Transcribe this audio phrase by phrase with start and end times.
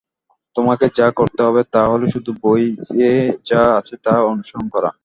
[0.55, 3.13] তোমাকে যা করতে হবে তা হলো শুধু বইয়ে
[3.49, 4.91] যা আছে তা অনুসরন করা।